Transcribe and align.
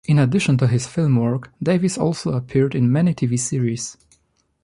In 0.07 0.17
addition 0.17 0.57
to 0.57 0.65
his 0.65 0.87
film 0.87 1.15
work, 1.17 1.51
Davis 1.61 1.95
also 1.95 2.31
appeared 2.33 2.73
in 2.73 2.91
many 2.91 3.13
TV 3.13 3.37
series. 3.37 3.97